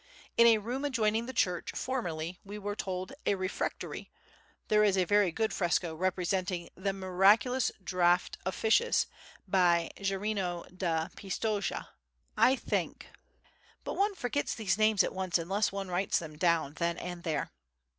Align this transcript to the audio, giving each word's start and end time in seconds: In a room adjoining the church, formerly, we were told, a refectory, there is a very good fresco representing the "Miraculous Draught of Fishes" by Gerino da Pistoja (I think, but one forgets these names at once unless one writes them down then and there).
In 0.35 0.47
a 0.47 0.57
room 0.57 0.83
adjoining 0.83 1.27
the 1.27 1.31
church, 1.31 1.73
formerly, 1.75 2.39
we 2.43 2.57
were 2.57 2.75
told, 2.75 3.13
a 3.27 3.35
refectory, 3.35 4.09
there 4.67 4.83
is 4.83 4.97
a 4.97 5.03
very 5.05 5.31
good 5.31 5.53
fresco 5.53 5.93
representing 5.93 6.69
the 6.73 6.91
"Miraculous 6.91 7.71
Draught 7.83 8.35
of 8.43 8.55
Fishes" 8.55 9.05
by 9.47 9.91
Gerino 9.99 10.65
da 10.75 11.09
Pistoja 11.15 11.89
(I 12.35 12.55
think, 12.55 13.09
but 13.83 13.93
one 13.93 14.15
forgets 14.15 14.55
these 14.55 14.75
names 14.75 15.03
at 15.03 15.13
once 15.13 15.37
unless 15.37 15.71
one 15.71 15.87
writes 15.89 16.17
them 16.17 16.35
down 16.35 16.73
then 16.77 16.97
and 16.97 17.21
there). 17.21 17.51